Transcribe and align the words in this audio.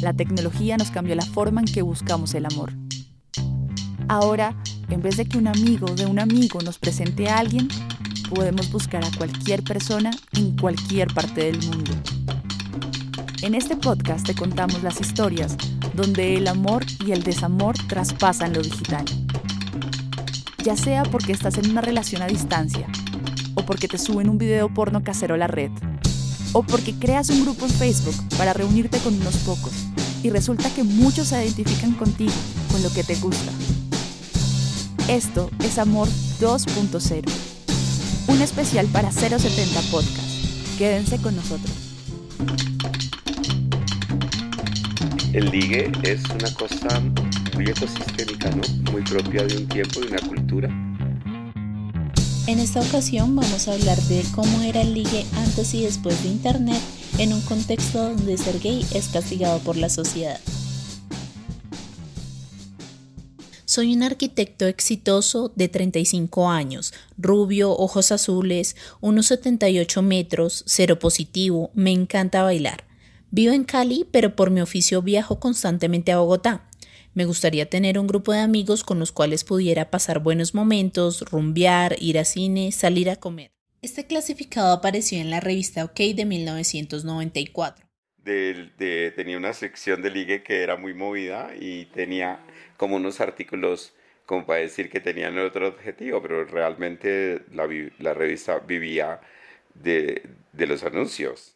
la 0.00 0.12
tecnología 0.12 0.76
nos 0.76 0.90
cambió 0.90 1.14
la 1.14 1.24
forma 1.24 1.60
en 1.60 1.66
que 1.66 1.82
buscamos 1.82 2.34
el 2.34 2.46
amor. 2.46 2.72
Ahora, 4.08 4.54
en 4.90 5.00
vez 5.00 5.16
de 5.16 5.26
que 5.26 5.38
un 5.38 5.48
amigo 5.48 5.86
de 5.94 6.06
un 6.06 6.18
amigo 6.18 6.60
nos 6.60 6.78
presente 6.78 7.28
a 7.28 7.38
alguien, 7.38 7.68
podemos 8.28 8.70
buscar 8.70 9.04
a 9.04 9.10
cualquier 9.16 9.62
persona 9.62 10.10
en 10.32 10.56
cualquier 10.56 11.08
parte 11.12 11.44
del 11.44 11.58
mundo. 11.66 11.92
En 13.42 13.54
este 13.54 13.76
podcast 13.76 14.26
te 14.26 14.34
contamos 14.34 14.82
las 14.82 15.00
historias 15.00 15.56
donde 15.94 16.36
el 16.36 16.48
amor 16.48 16.84
y 17.06 17.12
el 17.12 17.22
desamor 17.22 17.76
traspasan 17.88 18.52
lo 18.52 18.62
digital. 18.62 19.04
Ya 20.64 20.76
sea 20.76 21.02
porque 21.02 21.32
estás 21.32 21.58
en 21.58 21.70
una 21.70 21.82
relación 21.82 22.22
a 22.22 22.26
distancia, 22.26 22.86
o 23.54 23.64
porque 23.64 23.88
te 23.88 23.98
suben 23.98 24.28
un 24.28 24.38
video 24.38 24.72
porno 24.72 25.02
casero 25.02 25.34
a 25.34 25.38
la 25.38 25.46
red, 25.46 25.70
o 26.54 26.62
porque 26.62 26.94
creas 26.94 27.28
un 27.28 27.42
grupo 27.42 27.66
en 27.66 27.72
Facebook 27.72 28.14
para 28.38 28.54
reunirte 28.54 28.98
con 28.98 29.14
unos 29.14 29.36
pocos 29.38 29.72
y 30.22 30.30
resulta 30.30 30.70
que 30.70 30.84
muchos 30.84 31.28
se 31.28 31.44
identifican 31.44 31.92
contigo, 31.92 32.32
con 32.72 32.82
lo 32.82 32.90
que 32.90 33.04
te 33.04 33.16
gusta. 33.16 33.52
Esto 35.08 35.50
es 35.62 35.78
Amor 35.78 36.08
2.0, 36.40 37.24
un 38.28 38.40
especial 38.40 38.86
para 38.86 39.12
070 39.12 39.80
Podcast. 39.90 40.78
Quédense 40.78 41.18
con 41.18 41.36
nosotros. 41.36 41.70
El 45.34 45.50
ligue 45.50 45.90
es 46.04 46.22
una 46.30 46.54
cosa 46.54 47.00
muy 47.54 47.64
ecosistémica, 47.64 48.50
¿no? 48.50 48.92
Muy 48.92 49.02
propia 49.02 49.42
de 49.44 49.56
un 49.56 49.68
tiempo 49.68 50.00
y 50.02 50.06
una 50.06 50.20
cultura. 50.20 50.83
En 52.46 52.58
esta 52.58 52.80
ocasión 52.80 53.34
vamos 53.34 53.68
a 53.68 53.72
hablar 53.72 53.96
de 54.02 54.22
cómo 54.34 54.60
era 54.60 54.82
el 54.82 54.92
ligue 54.92 55.24
antes 55.32 55.72
y 55.72 55.82
después 55.82 56.22
de 56.22 56.28
Internet 56.28 56.80
en 57.16 57.32
un 57.32 57.40
contexto 57.40 58.02
donde 58.02 58.36
ser 58.36 58.60
gay 58.60 58.84
es 58.92 59.08
castigado 59.08 59.60
por 59.60 59.78
la 59.78 59.88
sociedad. 59.88 60.38
Soy 63.64 63.94
un 63.94 64.02
arquitecto 64.02 64.66
exitoso 64.66 65.52
de 65.56 65.68
35 65.68 66.50
años, 66.50 66.92
rubio, 67.16 67.72
ojos 67.72 68.12
azules, 68.12 68.76
unos 69.00 69.26
78 69.28 70.02
metros, 70.02 70.64
cero 70.66 70.98
positivo, 70.98 71.70
me 71.72 71.92
encanta 71.92 72.42
bailar. 72.42 72.84
Vivo 73.30 73.54
en 73.54 73.64
Cali, 73.64 74.06
pero 74.10 74.36
por 74.36 74.50
mi 74.50 74.60
oficio 74.60 75.00
viajo 75.00 75.40
constantemente 75.40 76.12
a 76.12 76.18
Bogotá. 76.18 76.68
Me 77.14 77.26
gustaría 77.26 77.70
tener 77.70 77.96
un 78.00 78.08
grupo 78.08 78.32
de 78.32 78.40
amigos 78.40 78.82
con 78.82 78.98
los 78.98 79.12
cuales 79.12 79.44
pudiera 79.44 79.88
pasar 79.88 80.18
buenos 80.18 80.52
momentos, 80.52 81.20
rumbear, 81.30 81.94
ir 82.00 82.18
a 82.18 82.24
cine, 82.24 82.72
salir 82.72 83.08
a 83.08 83.14
comer. 83.14 83.52
Este 83.82 84.08
clasificado 84.08 84.72
apareció 84.72 85.20
en 85.20 85.30
la 85.30 85.38
revista 85.38 85.84
OK 85.84 85.96
de 86.16 86.24
1994. 86.24 87.86
tenía 88.24 89.36
una 89.38 89.52
sección 89.52 90.02
de 90.02 90.10
ligue 90.10 90.42
que 90.42 90.62
era 90.62 90.76
muy 90.76 90.92
movida 90.92 91.52
y 91.56 91.84
tenía 91.86 92.40
como 92.76 92.96
unos 92.96 93.20
artículos 93.20 93.94
como 94.26 94.44
para 94.44 94.60
decir 94.60 94.90
que 94.90 94.98
tenían 94.98 95.38
otro 95.38 95.68
objetivo, 95.68 96.20
pero 96.20 96.44
realmente 96.46 97.42
la, 97.52 98.14
revista 98.14 98.58
vivía 98.58 99.20
de 99.74 100.20
los 100.54 100.82
anuncios 100.82 101.53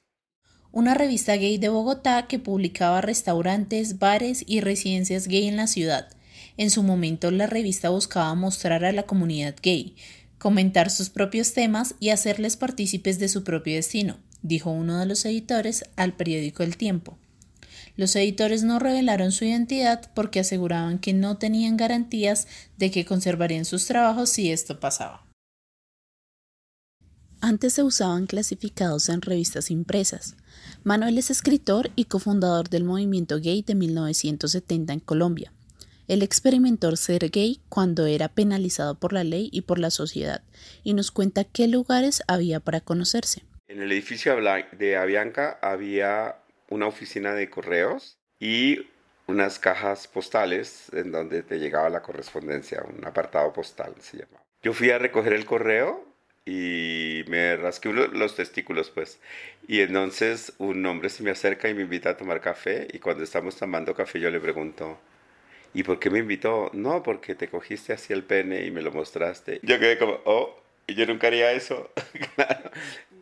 una 0.72 0.94
revista 0.94 1.36
gay 1.36 1.58
de 1.58 1.69
Bogotá 1.69 2.27
que 2.27 2.38
publicaba 2.38 3.00
restaurantes, 3.00 3.98
bares 3.98 4.44
y 4.47 4.61
residencias 4.61 5.28
gay 5.28 5.48
en 5.48 5.56
la 5.56 5.66
ciudad. 5.66 6.08
En 6.56 6.70
su 6.70 6.83
momento 6.83 7.30
la 7.30 7.47
revista 7.47 7.88
buscaba 7.91 8.34
mostrar 8.34 8.84
a 8.84 8.92
la 8.92 9.05
comunidad 9.05 9.55
gay, 9.62 9.96
comentar 10.39 10.91
sus 10.91 11.11
propios 11.11 11.52
temas 11.52 11.94
y 12.00 12.11
hacerles 12.11 12.56
partícipes 12.56 13.19
de 13.19 13.28
su 13.28 13.44
propio 13.44 13.74
destino, 13.74 14.19
dijo 14.42 14.70
uno 14.70 14.98
de 14.98 15.06
los 15.06 15.24
editores 15.24 15.84
al 15.96 16.14
periódico 16.14 16.62
El 16.62 16.77
Tiempo. 16.77 17.19
Los 17.96 18.14
editores 18.14 18.62
no 18.62 18.78
revelaron 18.78 19.33
su 19.33 19.44
identidad 19.44 20.11
porque 20.14 20.41
aseguraban 20.41 21.00
que 21.00 21.12
no 21.12 21.39
tenían 21.39 21.77
garantías 21.77 22.46
de 22.77 22.90
que 22.90 23.05
conservarían 23.05 23.64
sus 23.64 23.86
trabajos 23.86 24.30
si 24.30 24.52
esto 24.52 24.79
pasaba. 24.79 25.27
Antes 27.40 27.74
se 27.74 27.84
usaban 27.84 28.26
clasificados 28.26 29.08
en 29.08 29.22
revistas 29.22 29.70
impresas. 29.70 30.36
Manuel 30.82 31.18
es 31.18 31.30
escritor 31.30 31.90
y 31.94 32.06
cofundador 32.06 32.68
del 32.68 32.82
movimiento 32.82 33.38
gay 33.38 33.62
de 33.62 33.76
1970 33.76 34.92
en 34.92 35.00
Colombia. 35.00 35.52
Él 36.08 36.22
experimentó 36.22 36.94
ser 36.96 37.30
gay 37.30 37.60
cuando 37.68 38.06
era 38.06 38.28
penalizado 38.28 38.98
por 38.98 39.12
la 39.12 39.22
ley 39.22 39.50
y 39.52 39.60
por 39.60 39.78
la 39.78 39.90
sociedad 39.90 40.42
y 40.82 40.94
nos 40.94 41.12
cuenta 41.12 41.44
qué 41.44 41.68
lugares 41.68 42.22
había 42.26 42.58
para 42.58 42.80
conocerse. 42.80 43.44
En 43.68 43.82
el 43.82 43.92
edificio 43.92 44.34
de 44.78 44.96
Avianca 44.96 45.58
había 45.62 46.36
una 46.70 46.86
oficina 46.86 47.34
de 47.34 47.50
correos 47.50 48.18
y 48.40 48.88
unas 49.28 49.58
cajas 49.58 50.08
postales 50.08 50.86
en 50.92 51.12
donde 51.12 51.42
te 51.42 51.58
llegaba 51.58 51.88
la 51.90 52.02
correspondencia, 52.02 52.82
un 52.82 53.05
apartado 53.05 53.52
postal 53.52 53.94
se 54.00 54.16
llamaba. 54.16 54.42
Yo 54.62 54.72
fui 54.72 54.90
a 54.90 54.98
recoger 54.98 55.34
el 55.34 55.44
correo 55.44 56.08
y 56.48 57.25
me 57.29 57.57
rasqué 57.57 57.92
los 57.92 58.35
testículos, 58.35 58.89
pues. 58.89 59.20
Y 59.67 59.81
entonces 59.81 60.55
un 60.57 60.85
hombre 60.86 61.11
se 61.11 61.23
me 61.23 61.31
acerca 61.31 61.69
y 61.69 61.75
me 61.75 61.83
invita 61.83 62.11
a 62.11 62.17
tomar 62.17 62.41
café 62.41 62.89
y 62.91 63.01
cuando 63.01 63.23
estamos 63.23 63.57
tomando 63.57 63.95
café 63.95 64.19
yo 64.19 64.31
le 64.31 64.41
pregunto, 64.41 64.98
¿y 65.75 65.83
por 65.83 65.98
qué 65.98 66.09
me 66.09 66.20
invitó? 66.20 66.70
No, 66.73 67.03
porque 67.03 67.35
te 67.35 67.48
cogiste 67.48 67.92
así 67.92 68.14
el 68.14 68.25
pene 68.25 68.64
y 68.64 68.70
me 68.70 68.81
lo 68.81 68.92
mostraste. 68.92 69.61
Yo 69.63 69.79
quedé 69.79 69.98
como, 69.98 70.20
oh, 70.25 70.59
yo 70.86 71.05
nunca 71.05 71.27
haría 71.27 71.53
eso. 71.53 71.91
claro. 72.35 72.70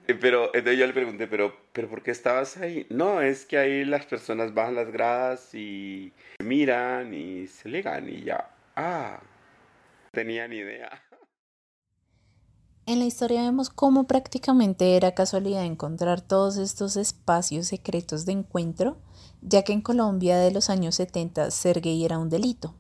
Pero 0.07 0.55
entonces 0.55 0.79
yo 0.79 0.87
le 0.87 0.93
pregunté, 0.93 1.27
¿pero, 1.27 1.57
¿pero 1.73 1.89
por 1.89 2.05
qué 2.05 2.13
estabas 2.13 2.57
ahí? 2.59 2.87
No, 2.91 3.23
es 3.23 3.45
que 3.45 3.59
ahí 3.59 3.85
las 3.85 4.07
personas 4.07 4.55
bajan 4.55 4.77
las 4.77 4.93
gradas 4.93 5.53
y 5.53 6.13
miran 6.39 7.13
y 7.13 7.49
se 7.49 7.69
ligan 7.69 8.09
y 8.09 8.23
ya. 8.23 8.51
Ah, 8.77 9.21
tenía 10.13 10.47
ni 10.47 10.59
idea. 10.59 11.03
En 12.89 13.01
la 13.01 13.05
historia 13.05 13.43
vemos 13.43 13.69
cómo 13.69 14.05
prácticamente 14.05 14.97
era 14.97 15.13
casualidad 15.13 15.65
encontrar 15.65 16.21
todos 16.21 16.57
estos 16.57 16.97
espacios 16.97 17.67
secretos 17.67 18.27
de 18.27 18.33
encuentro, 18.33 18.97
ya 19.43 19.65
que 19.65 19.73
en 19.73 19.81
Colombia 19.81 20.39
de 20.39 20.53
los 20.53 20.71
años 20.71 20.95
70 20.95 21.51
ser 21.51 21.81
gay 21.81 22.05
era 22.05 22.21
un 22.21 22.31
delito. 22.31 22.75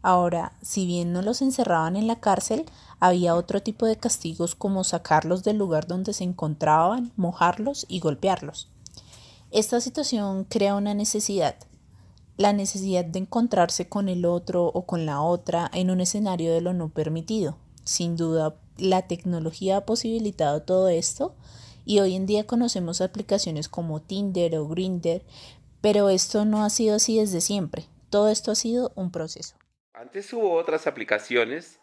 Ahora, 0.00 0.52
si 0.62 0.86
bien 0.86 1.12
no 1.12 1.22
los 1.22 1.42
encerraban 1.42 1.96
en 1.96 2.06
la 2.06 2.20
cárcel, 2.20 2.66
había 3.00 3.34
otro 3.34 3.60
tipo 3.60 3.84
de 3.84 3.96
castigos 3.96 4.54
como 4.54 4.84
sacarlos 4.84 5.42
del 5.42 5.58
lugar 5.58 5.88
donde 5.88 6.12
se 6.12 6.22
encontraban, 6.22 7.10
mojarlos 7.16 7.84
y 7.88 7.98
golpearlos. 7.98 8.68
Esta 9.50 9.80
situación 9.80 10.44
crea 10.44 10.76
una 10.76 10.94
necesidad, 10.94 11.56
la 12.36 12.52
necesidad 12.52 13.04
de 13.04 13.18
encontrarse 13.18 13.88
con 13.88 14.08
el 14.08 14.24
otro 14.24 14.66
o 14.66 14.86
con 14.86 15.04
la 15.04 15.20
otra 15.20 15.68
en 15.74 15.90
un 15.90 16.00
escenario 16.00 16.52
de 16.54 16.60
lo 16.60 16.74
no 16.74 16.90
permitido. 16.90 17.56
Sin 17.82 18.16
duda, 18.16 18.54
la 18.78 19.06
tecnología 19.06 19.78
ha 19.78 19.86
posibilitado 19.86 20.62
todo 20.62 20.88
esto 20.88 21.34
y 21.84 22.00
hoy 22.00 22.16
en 22.16 22.26
día 22.26 22.46
conocemos 22.46 23.00
aplicaciones 23.00 23.68
como 23.68 24.02
Tinder 24.02 24.56
o 24.56 24.66
Grindr, 24.66 25.22
pero 25.80 26.10
esto 26.10 26.44
no 26.44 26.64
ha 26.64 26.70
sido 26.70 26.96
así 26.96 27.18
desde 27.18 27.40
siempre. 27.40 27.84
Todo 28.10 28.28
esto 28.28 28.50
ha 28.50 28.56
sido 28.56 28.92
un 28.96 29.12
proceso. 29.12 29.56
Antes 29.94 30.32
hubo 30.32 30.52
otras 30.52 30.86
aplicaciones 30.86 31.78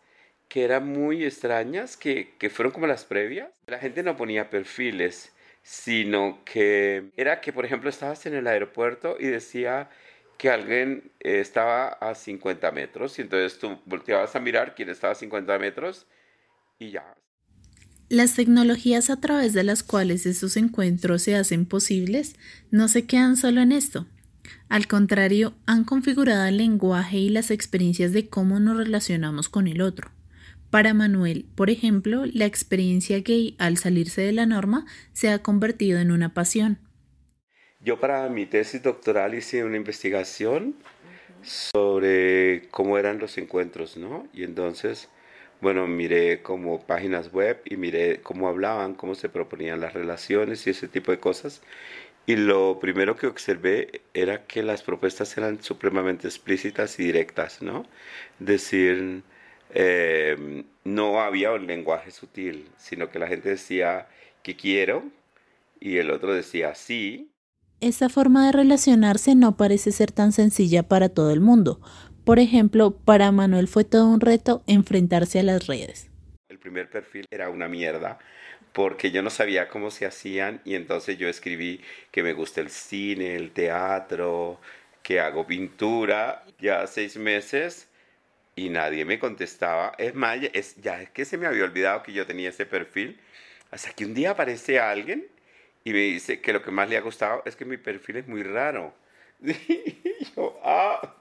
que 0.50 0.64
eran 0.64 0.88
muy 0.88 1.24
extrañas, 1.24 1.98
que, 1.98 2.36
que 2.38 2.50
fueron 2.50 2.74
como 2.74 2.86
las 2.86 3.06
previas. 3.06 3.50
La 3.66 3.80
gente 3.80 4.03
no 4.03 4.18
ponía 4.18 4.50
perfiles, 4.50 5.34
sino 5.64 6.44
que 6.44 7.12
era 7.16 7.42
que, 7.42 7.53
por 7.53 7.66
ejemplo, 7.66 7.90
estabas 7.90 8.26
en 8.26 8.36
el 8.36 8.48
aeropuerto 8.48 9.16
y 9.20 9.28
decía 9.28 9.90
que 10.38 10.50
alguien 10.50 11.12
estaba 11.22 11.88
a 11.88 12.14
50 12.14 12.72
metros 12.72 13.18
y 13.18 13.22
entonces 13.22 13.58
tú 13.58 13.80
volteabas 13.86 14.36
a 14.36 14.40
mirar 14.40 14.76
quién 14.76 14.90
estaba 14.90 15.14
a 15.14 15.16
50 15.16 15.58
metros 15.59 16.06
y 16.84 16.92
ya. 16.92 17.16
Las 18.10 18.36
tecnologías 18.36 19.10
a 19.10 19.20
través 19.20 19.54
de 19.54 19.64
las 19.64 19.82
cuales 19.82 20.26
estos 20.26 20.58
encuentros 20.58 21.24
se 21.24 21.36
hacen 21.36 21.66
posibles 21.66 22.35
no 22.70 22.88
se 22.88 23.06
quedan 23.06 23.38
solo 23.38 23.62
en 23.62 23.72
esto. 23.72 24.06
Al 24.70 24.88
contrario, 24.88 25.53
han 25.66 25.84
configurado 25.84 26.46
el 26.46 26.58
lenguaje 26.58 27.18
y 27.18 27.30
las 27.30 27.50
experiencias 27.50 28.12
de 28.12 28.28
cómo 28.28 28.59
nos 28.59 28.78
relacionamos 28.78 29.50
con 29.50 29.68
el 29.68 29.82
otro. 29.82 30.12
Para 30.70 30.94
Manuel, 30.94 31.46
por 31.56 31.70
ejemplo, 31.70 32.26
la 32.26 32.46
experiencia 32.46 33.20
gay 33.20 33.56
al 33.59 33.78
salirse 33.78 34.22
de 34.22 34.32
la 34.32 34.46
norma 34.46 34.86
se 35.12 35.29
ha 35.29 35.40
convertido 35.40 36.00
en 36.00 36.12
una 36.12 36.34
pasión. 36.34 36.79
Yo 37.79 38.00
para 38.00 38.28
mi 38.29 38.46
tesis 38.46 38.82
doctoral 38.82 39.36
hice 39.36 39.64
una 39.64 39.78
investigación 39.78 40.76
sobre 41.41 42.68
cómo 42.72 42.97
eran 42.97 43.20
los 43.20 43.38
encuentros, 43.38 43.97
¿no? 43.97 44.28
Y 44.34 44.44
entonces 44.44 45.09
bueno, 45.64 45.88
miré 45.88 46.44
como 46.44 46.82
páginas 46.82 47.32
web 47.32 47.62
y 47.66 47.78
miré 47.78 48.22
cómo 48.22 48.50
hablaban, 48.50 48.94
cómo 48.96 49.16
se 49.16 49.30
proponían 49.30 49.80
las 49.80 49.94
relaciones 49.94 50.68
y 50.68 50.72
ese 50.72 50.88
tipo 50.90 51.12
de 51.12 51.20
cosas. 51.20 51.62
Y 52.26 52.36
lo 52.36 52.80
primero 52.80 53.16
que 53.16 53.28
observé 53.28 54.02
era 54.14 54.46
que 54.46 54.62
las 54.62 54.84
propuestas 54.84 55.38
eran 55.38 55.64
supremamente 55.64 56.28
explícitas 56.28 57.00
y 57.00 57.04
directas, 57.06 57.62
¿no? 57.62 57.86
Decir, 58.40 59.24
eh, 59.74 60.64
no 60.84 61.22
había 61.22 61.52
un 61.54 61.66
lenguaje 61.66 62.12
sutil, 62.12 62.70
sino 62.78 63.10
que 63.10 63.20
la 63.20 63.28
gente 63.28 63.50
decía 63.50 64.08
que 64.44 64.56
quiero 64.56 65.04
y 65.80 65.98
el 65.98 66.12
otro 66.12 66.34
decía 66.34 66.76
sí. 66.76 67.30
esta 67.82 68.10
forma 68.10 68.46
de 68.46 68.52
relacionarse 68.52 69.36
no 69.36 69.58
parece 69.58 69.92
ser 69.92 70.12
tan 70.12 70.32
sencilla 70.34 70.84
para 70.84 71.10
todo 71.10 71.32
el 71.32 71.40
mundo. 71.42 71.80
Por 72.25 72.40
ejemplo, 72.40 72.91
para 72.91 73.31
Manuel 73.34 73.67
fue 73.67 73.84
todo 73.84 74.08
un 74.08 74.22
reto 74.22 74.64
enfrentarse 74.66 75.40
a 75.40 75.43
las 75.43 75.67
redes. 75.67 76.09
El 76.47 76.58
primer 76.58 76.90
perfil 76.90 77.25
era 77.29 77.49
una 77.49 77.67
mierda 77.67 78.17
porque 78.72 79.11
yo 79.11 79.22
no 79.22 79.29
sabía 79.29 79.67
cómo 79.67 79.91
se 79.91 80.05
hacían 80.05 80.61
y 80.64 80.75
entonces 80.75 81.17
yo 81.17 81.28
escribí 81.28 81.81
que 82.11 82.23
me 82.23 82.34
gusta 82.34 82.61
el 82.61 82.70
cine, 82.70 83.35
el 83.35 83.52
teatro, 83.52 84.59
que 85.03 85.20
hago 85.20 85.46
pintura 85.46 86.46
ya 86.59 86.87
seis 86.87 87.17
meses 87.17 87.90
y 88.55 88.69
nadie 88.69 89.03
me 89.03 89.19
contestaba. 89.19 89.93
Es 89.97 90.16
más, 90.16 90.40
es, 90.53 90.76
ya 90.78 91.02
es 91.02 91.09
que 91.09 91.26
se 91.26 91.37
me 91.37 91.46
había 91.46 91.66
olvidado 91.66 92.03
que 92.03 92.14
yo 92.14 92.26
tenía 92.26 92.49
ese 92.49 92.66
perfil. 92.66 93.19
Hasta 93.69 93.91
que 93.91 94.05
un 94.05 94.14
día 94.14 94.31
aparece 94.31 94.79
alguien 94.79 95.28
y 95.84 95.91
me 95.91 95.99
dice 95.99 96.40
que 96.40 96.53
lo 96.53 96.61
que 96.64 96.72
más 96.72 96.90
le 96.90 96.97
ha 96.97 97.02
gustado 97.02 97.43
es 97.46 97.55
que 97.55 97.66
mi 97.66 97.78
perfil 97.78 98.17
es 98.17 98.28
muy 98.28 98.43
raro. 98.43 98.93
Y 99.43 100.35
yo, 100.35 100.59
ah, 100.64 101.16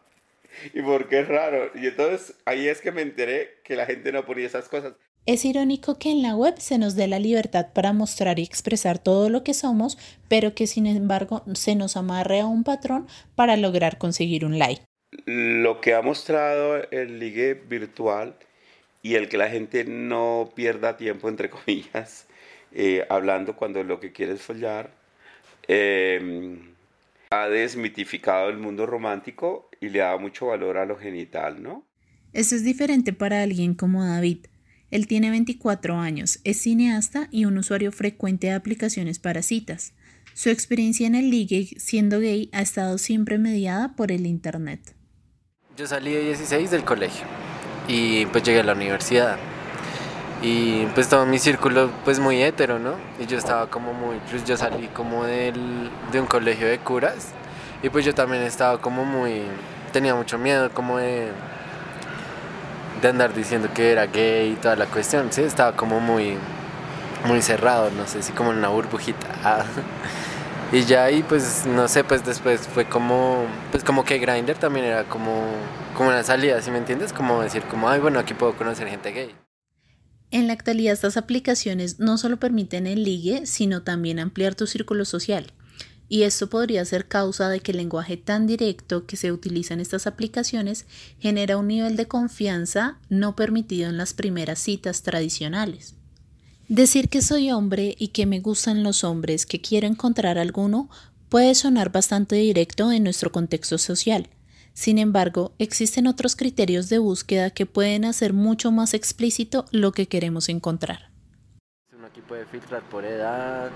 ¿y 0.75 0.83
por 0.83 1.09
qué 1.09 1.21
es 1.21 1.29
raro? 1.29 1.71
Y 1.75 1.87
entonces 1.87 2.37
ahí 2.45 2.69
es 2.69 2.81
que 2.81 2.93
me 2.93 3.03
enteré 3.03 3.61
que 3.65 3.77
la 3.77 3.87
gente 3.87 4.13
no 4.13 4.25
ponía 4.25 4.47
esas 4.47 4.69
cosas. 4.69 4.95
Es 5.25 5.45
irónico 5.45 5.99
que 5.99 6.11
en 6.11 6.21
la 6.21 6.35
web 6.35 6.59
se 6.59 6.79
nos 6.79 6.97
dé 6.97 7.07
la 7.07 7.21
libertad 7.21 7.69
para 7.73 7.93
mostrar 7.93 8.41
y 8.41 8.43
expresar 8.43 8.99
todo 8.99 9.29
lo 9.29 9.45
que 9.45 9.55
somos, 9.55 9.97
pero 10.29 10.55
que 10.55 10.67
sin 10.67 10.87
embargo 10.87 11.45
se 11.55 11.77
nos 11.77 11.97
amarre 11.97 12.41
a 12.41 12.47
un 12.47 12.65
patrón 12.65 13.07
para 13.37 13.57
lograr 13.57 13.99
conseguir 13.99 14.45
un 14.45 14.59
like. 14.59 14.83
Lo 15.27 15.81
que 15.81 15.95
ha 15.95 16.03
mostrado 16.03 16.91
el 16.91 17.21
ligue 17.21 17.55
virtual 17.55 18.35
y 19.03 19.15
el 19.15 19.29
que 19.29 19.37
la 19.37 19.49
gente 19.49 19.85
no 19.85 20.51
pierda 20.57 20.97
tiempo, 20.97 21.29
entre 21.29 21.51
comillas, 21.51 22.27
eh, 22.73 23.07
hablando 23.09 23.55
cuando 23.55 23.85
lo 23.85 24.01
que 24.01 24.13
quiere 24.13 24.33
es 24.33 24.43
follar, 24.43 24.91
em, 25.69 26.72
ha 27.33 27.49
desmitificado 27.49 28.49
el 28.49 28.59
mundo 28.59 28.87
romántico 28.87 29.71
y 29.81 29.89
le 29.89 30.03
ha 30.03 30.07
dado 30.07 30.19
mucho 30.21 30.47
valor 30.47 30.79
a 30.79 30.87
lo 30.87 30.97
genital, 30.97 31.63
¿no? 31.63 31.87
Eso 32.33 32.55
es 32.55 32.65
diferente 32.65 33.13
para 33.13 33.43
alguien 33.43 33.75
como 33.75 34.05
David 34.05 34.47
él 34.93 35.07
tiene 35.07 35.31
24 35.31 35.97
años, 35.97 36.39
es 36.45 36.61
cineasta 36.61 37.27
y 37.31 37.47
un 37.47 37.57
usuario 37.57 37.93
frecuente 37.93 38.49
de 38.49 38.53
aplicaciones 38.53 39.19
para 39.19 39.41
citas. 39.41 39.95
Su 40.35 40.51
experiencia 40.51 41.07
en 41.07 41.15
el 41.15 41.31
ligue 41.31 41.67
siendo 41.79 42.21
gay 42.21 42.51
ha 42.53 42.61
estado 42.61 42.99
siempre 42.99 43.39
mediada 43.39 43.97
por 43.97 44.13
el 44.13 44.27
Internet. 44.27 44.95
Yo 45.79 45.87
salí 45.87 46.13
de 46.13 46.25
16 46.25 46.71
del 46.71 46.85
colegio 46.85 47.25
y 47.89 48.27
pues 48.27 48.45
llegué 48.45 48.61
a 48.61 48.65
la 48.65 48.75
universidad. 48.75 49.39
Y 50.43 50.87
pues 50.95 51.09
todo 51.09 51.25
mi 51.25 51.39
círculo 51.39 51.91
pues 52.05 52.19
muy 52.19 52.43
hetero, 52.43 52.79
¿no? 52.79 52.95
Y 53.21 53.27
yo 53.27 53.39
estaba 53.39 53.69
como 53.69 53.93
muy, 53.95 54.17
pues 54.31 54.45
yo 54.45 54.57
salí 54.57 54.89
como 54.89 55.25
del, 55.25 55.91
de 56.11 56.21
un 56.21 56.27
colegio 56.27 56.67
de 56.69 56.79
curas 56.79 57.29
y 57.83 57.89
pues 57.91 58.05
yo 58.05 58.15
también 58.15 58.43
estaba 58.43 58.79
como 58.79 59.05
muy, 59.05 59.43
tenía 59.93 60.15
mucho 60.15 60.39
miedo 60.39 60.71
como 60.71 60.99
de 60.99 61.31
de 63.03 63.09
andar 63.09 63.35
diciendo 63.35 63.69
que 63.75 63.91
era 63.93 64.07
gay 64.07 64.53
y 64.53 64.55
toda 64.57 64.77
la 64.77 64.87
cuestión, 64.87 65.33
sí, 65.33 65.43
estaba 65.43 65.73
como 65.77 66.01
muy, 66.01 66.37
muy 67.27 67.43
cerrado, 67.43 67.91
no 67.91 68.07
sé, 68.07 68.23
si 68.23 68.33
como 68.33 68.53
en 68.53 68.59
una 68.59 68.69
burbujita. 68.69 69.29
Y 70.73 70.85
ya 70.87 71.05
ahí, 71.05 71.23
pues, 71.23 71.67
no 71.67 71.87
sé, 71.87 72.03
pues 72.03 72.25
después 72.25 72.67
fue 72.67 72.87
como, 72.87 73.45
pues 73.71 73.85
como 73.85 74.07
que 74.07 74.19
Grindr 74.19 74.55
también 74.55 74.87
era 74.87 75.05
como, 75.05 75.45
como 75.95 76.09
una 76.09 76.23
salida, 76.23 76.63
¿sí 76.63 76.71
me 76.71 76.79
entiendes? 76.79 77.13
Como 77.13 77.43
decir, 77.43 77.63
como, 77.65 77.91
ay, 77.91 78.01
bueno, 78.01 78.19
aquí 78.19 78.33
puedo 78.33 78.55
conocer 78.55 78.89
gente 78.89 79.13
gay. 79.13 79.42
En 80.33 80.49
la 80.49 80.55
actualidad 80.55 80.95
estas 80.95 81.17
aplicaciones 81.17 82.01
no 82.01 82.19
solo 82.19 82.41
permiten 82.41 82.89
el 82.89 83.05
ligue, 83.05 83.47
sino 83.47 83.83
también 83.83 84.19
ampliar 84.19 84.57
tu 84.57 84.67
círculo 84.67 85.05
social 85.05 85.53
y 86.13 86.25
esto 86.25 86.51
podría 86.51 86.85
ser 86.85 87.09
causa 87.09 87.49
de 87.49 87.61
que 87.61 87.73
el 87.73 87.79
lenguaje 87.79 88.19
tan 88.19 88.47
directo 88.47 89.07
que 89.07 89.17
se 89.17 89.33
utiliza 89.33 89.73
en 89.73 89.81
estas 89.81 90.07
aplicaciones 90.07 90.85
genera 91.19 91.57
un 91.57 91.69
nivel 91.69 91.97
de 91.97 92.07
confianza 92.07 92.99
no 93.09 93.35
permitido 93.35 93.89
en 93.89 93.97
las 93.97 94.13
primeras 94.13 94.59
citas 94.59 95.01
tradicionales. 95.01 95.95
Decir 96.69 97.09
que 97.09 97.23
soy 97.23 97.51
hombre 97.51 97.95
y 97.99 98.09
que 98.09 98.27
me 98.27 98.41
gustan 98.41 98.83
los 98.83 99.05
hombres, 99.05 99.47
que 99.47 99.63
quiero 99.63 99.87
encontrar 99.87 100.37
alguno, 100.37 100.91
puede 101.31 101.55
sonar 101.55 101.91
bastante 101.91 102.37
directo 102.37 102.93
en 102.93 103.05
nuestro 103.05 103.33
contexto 103.33 103.79
social. 103.79 104.29
Sin 104.75 104.99
embargo, 104.99 105.53
existen 105.59 106.07
otros 106.07 106.35
criterios 106.35 106.89
de 106.89 106.99
búsqueda 106.99 107.51
que 107.51 107.67
pueden 107.67 108.07
hacer 108.07 108.33
mucho 108.33 108.73
más 108.73 108.95
explícito 108.95 109.67
lo 109.71 109.93
que 109.93 110.09
queremos 110.09 110.49
encontrar. 110.49 111.11
Uno 111.95 112.07
aquí 112.07 112.23
puede 112.23 112.47
filtrar 112.47 112.83
por 112.89 113.05
edad, 113.05 113.71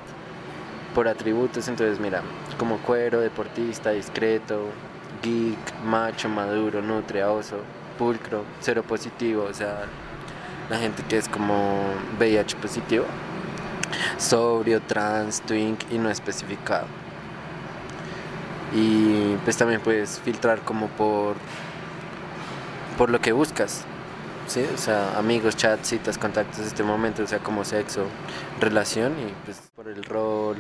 por 0.94 1.06
atributos, 1.06 1.69
entonces 1.69 2.00
mira, 2.00 2.22
como 2.58 2.78
cuero, 2.78 3.20
deportista, 3.20 3.90
discreto, 3.90 4.70
geek, 5.22 5.58
macho, 5.84 6.31
maduro, 6.31 6.81
nutria, 6.81 7.31
oso, 7.31 7.58
pulcro, 7.98 8.44
cero 8.60 8.82
positivo, 8.82 9.44
o 9.44 9.52
sea, 9.52 9.84
la 10.70 10.78
gente 10.78 11.02
que 11.02 11.19
es 11.19 11.28
como 11.28 11.78
VIH 12.19 12.56
positivo, 12.56 13.04
sobrio, 14.16 14.81
trans, 14.81 15.43
twink 15.43 15.81
y 15.93 15.98
no 15.98 16.08
especificado. 16.08 16.87
Y 18.75 19.37
pues 19.45 19.57
también 19.57 19.81
puedes 19.81 20.21
filtrar 20.21 20.61
como 20.61 20.89
por 20.89 21.37
por 22.97 23.11
lo 23.11 23.21
que 23.21 23.33
buscas. 23.33 23.85
¿sí? 24.47 24.65
O 24.75 24.79
sea, 24.79 25.19
amigos, 25.19 25.57
chats, 25.57 25.89
citas, 25.89 26.19
contactos, 26.19 26.61
este 26.61 26.83
momento, 26.83 27.23
o 27.23 27.27
sea, 27.27 27.39
como 27.39 27.65
sexo, 27.65 28.07
relación 28.61 29.13
y 29.19 29.33
pues 29.45 29.61
por 29.75 29.89
el 29.89 30.05
rol, 30.05 30.57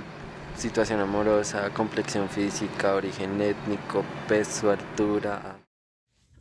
situación 0.56 1.00
amorosa, 1.00 1.70
complexión 1.70 2.28
física, 2.28 2.94
origen 2.94 3.40
étnico, 3.40 4.04
peso, 4.28 4.70
altura. 4.70 5.58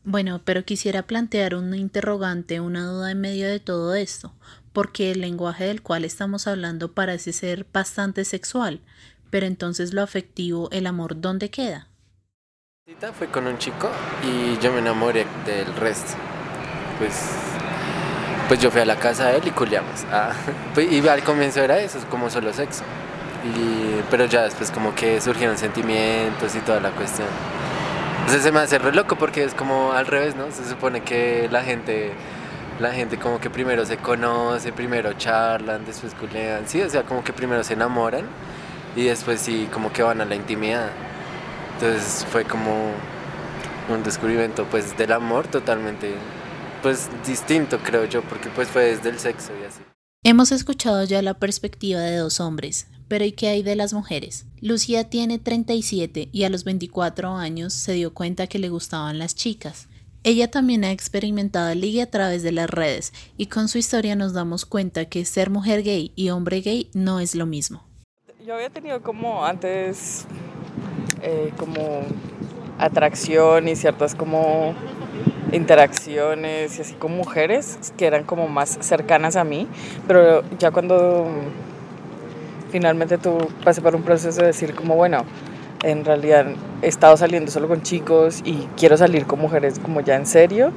Bueno, 0.04 0.42
pero 0.44 0.64
quisiera 0.66 1.04
plantear 1.04 1.56
una 1.56 1.78
interrogante, 1.78 2.60
una 2.60 2.86
duda 2.86 3.12
en 3.12 3.22
medio 3.22 3.48
de 3.48 3.60
todo 3.60 3.96
esto, 3.96 4.34
porque 4.72 5.12
el 5.12 5.22
lenguaje 5.22 5.66
del 5.66 5.82
cual 5.82 6.06
estamos 6.06 6.48
hablando 6.48 6.94
parece 6.94 7.34
ser 7.34 7.66
bastante 7.74 8.24
sexual, 8.24 8.82
pero 9.36 9.48
entonces 9.48 9.94
lo 9.94 10.02
afectivo, 10.02 10.70
el 10.72 10.88
amor, 10.88 11.20
¿dónde 11.20 11.50
queda? 11.50 11.90
Fue 13.18 13.28
con 13.28 13.48
un 13.48 13.58
chico 13.58 13.90
y 14.24 14.58
yo 14.64 14.72
me 14.72 14.80
enamoré 14.80 15.26
del 15.46 15.76
resto. 15.76 16.14
Pues, 16.98 17.32
pues 18.48 18.62
yo 18.62 18.72
fui 18.72 18.80
a 18.80 18.86
la 18.86 18.96
casa 18.96 19.28
de 19.28 19.40
él 19.40 19.44
y 19.46 19.52
culiamos. 19.52 20.06
Ah, 20.10 20.32
pues, 20.74 20.90
y 20.90 21.06
al 21.06 21.22
comienzo 21.22 21.60
era 21.60 21.78
eso, 21.80 22.00
como 22.10 22.30
solo 22.30 22.54
sexo 22.54 22.86
pero 24.10 24.24
ya 24.24 24.44
después 24.44 24.72
como 24.72 24.96
que 24.96 25.20
surgieron 25.20 25.58
sentimientos 25.58 26.56
y 26.56 26.60
toda 26.60 26.80
la 26.80 26.92
cuestión. 26.92 27.28
Entonces 28.20 28.42
se 28.42 28.54
me 28.54 28.62
hace 28.62 28.80
re 28.80 28.94
loco 28.94 29.18
porque 29.18 29.44
es 29.44 29.54
como 29.54 29.92
al 29.92 30.08
revés, 30.08 30.38
¿no? 30.38 30.50
Se 30.50 30.64
supone 30.64 31.02
que 31.02 31.50
la 31.52 31.62
gente, 31.62 32.14
la 32.80 32.94
gente 32.94 33.18
como 33.18 33.42
que 33.42 33.50
primero 33.50 33.86
se 33.86 33.98
conoce, 33.98 34.72
primero 34.72 35.12
charlan, 35.12 35.84
después 35.86 36.14
culean, 36.14 36.70
sí, 36.70 36.82
o 36.82 36.90
sea, 36.90 37.04
como 37.04 37.22
que 37.22 37.34
primero 37.34 37.66
se 37.66 37.74
enamoran 37.74 38.24
y 38.96 39.04
después 39.04 39.42
sí 39.42 39.68
como 39.72 39.92
que 39.92 40.04
van 40.04 40.22
a 40.22 40.26
la 40.26 40.36
intimidad. 40.36 40.90
Entonces 41.74 42.26
fue 42.32 42.46
como 42.46 42.92
un 43.90 44.04
descubrimiento 44.04 44.66
pues 44.70 44.98
del 44.98 45.12
amor 45.12 45.48
totalmente 45.48 46.16
pues 46.82 47.10
distinto 47.26 47.80
creo 47.80 48.06
yo 48.06 48.22
porque 48.24 48.50
pues 48.50 48.68
fue 48.68 48.86
desde 48.86 49.10
el 49.10 49.20
sexo 49.20 49.52
y 49.62 49.66
así. 49.66 49.82
Hemos 50.24 50.52
escuchado 50.52 51.04
ya 51.04 51.22
la 51.22 51.36
perspectiva 51.36 52.00
de 52.00 52.18
dos 52.18 52.40
hombres, 52.40 52.88
pero 53.08 53.26
¿y 53.26 53.32
qué 53.32 53.50
hay 53.50 53.62
de 53.62 53.76
las 53.76 53.94
mujeres? 53.94 54.46
Lucía 54.60 55.10
tiene 55.10 55.38
37 55.38 56.30
y 56.32 56.44
a 56.44 56.50
los 56.50 56.64
24 56.64 57.36
años 57.36 57.74
se 57.74 57.94
dio 57.94 58.14
cuenta 58.14 58.48
que 58.48 58.58
le 58.58 58.70
gustaban 58.70 59.20
las 59.20 59.36
chicas. 59.36 59.88
Ella 60.24 60.50
también 60.50 60.84
ha 60.84 60.92
experimentado 60.92 61.70
el 61.70 61.82
ligue 61.82 62.02
a 62.02 62.10
través 62.10 62.42
de 62.42 62.52
las 62.52 62.68
redes 62.68 63.14
y 63.38 63.46
con 63.46 63.68
su 63.68 63.78
historia 63.78 64.16
nos 64.16 64.34
damos 64.34 64.66
cuenta 64.66 65.06
que 65.06 65.24
ser 65.26 65.52
mujer 65.52 65.84
gay 65.84 66.12
y 66.16 66.30
hombre 66.30 66.62
gay 66.62 66.90
no 66.96 67.20
es 67.20 67.36
lo 67.36 67.46
mismo. 67.46 67.84
Yo 68.46 68.54
había 68.54 68.70
tenido 68.70 69.02
como 69.02 69.44
antes 69.44 70.28
eh, 71.24 71.52
como 71.58 72.02
atracción 72.78 73.68
y 73.68 73.76
ciertas 73.76 74.14
como 74.14 74.76
interacciones 75.52 76.78
y 76.78 76.82
así 76.82 76.94
con 76.94 77.18
mujeres 77.18 77.80
que 77.98 78.06
eran 78.06 78.24
como 78.24 78.48
más 78.48 78.78
cercanas 78.82 79.36
a 79.36 79.44
mí, 79.44 79.68
pero 80.08 80.44
ya 80.60 80.70
cuando 80.70 81.26
finalmente 82.70 83.18
tú 83.18 83.36
pasé 83.64 83.82
por 83.82 83.96
un 83.96 84.04
proceso 84.04 84.42
de 84.42 84.48
decir 84.48 84.76
como, 84.76 84.96
bueno, 84.96 85.26
en 85.82 86.06
realidad 86.06 86.46
he 86.84 86.88
estado 86.88 87.18
saliendo 87.18 87.50
solo 87.50 87.68
con 87.68 87.82
chicos 87.82 88.42
y 88.46 88.68
quiero 88.78 88.96
salir 88.96 89.26
con 89.26 89.40
mujeres 89.40 89.80
como 89.80 90.02
ya 90.02 90.18
en 90.18 90.28
serio 90.28 90.72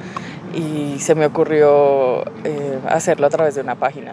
y 0.54 0.98
se 1.00 1.14
me 1.14 1.26
ocurrió 1.26 2.22
eh, 2.44 2.78
hacerlo 2.88 3.26
a 3.26 3.30
través 3.30 3.56
de 3.56 3.60
una 3.60 3.74
página 3.74 4.12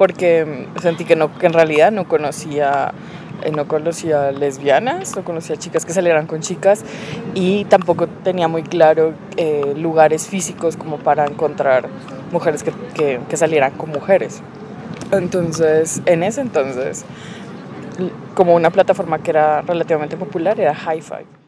porque 0.00 0.66
sentí 0.80 1.04
que, 1.04 1.14
no, 1.14 1.36
que 1.36 1.44
en 1.44 1.52
realidad 1.52 1.92
no 1.92 2.08
conocía 2.08 2.94
eh, 3.42 3.50
no 3.50 3.68
conocía 3.68 4.32
lesbianas, 4.32 5.14
no 5.14 5.24
conocía 5.24 5.58
chicas 5.58 5.84
que 5.84 5.92
salieran 5.92 6.26
con 6.26 6.40
chicas 6.40 6.86
y 7.34 7.66
tampoco 7.66 8.06
tenía 8.06 8.48
muy 8.48 8.62
claro 8.62 9.12
eh, 9.36 9.74
lugares 9.76 10.26
físicos 10.26 10.78
como 10.78 10.96
para 10.96 11.26
encontrar 11.26 11.86
mujeres 12.32 12.62
que, 12.62 12.72
que, 12.94 13.20
que 13.28 13.36
salieran 13.36 13.72
con 13.72 13.90
mujeres. 13.90 14.40
Entonces, 15.12 16.00
en 16.06 16.22
ese 16.22 16.40
entonces, 16.40 17.04
como 18.34 18.54
una 18.54 18.70
plataforma 18.70 19.18
que 19.18 19.32
era 19.32 19.60
relativamente 19.60 20.16
popular 20.16 20.58
era 20.58 20.72
Hi-Fi. 20.72 21.39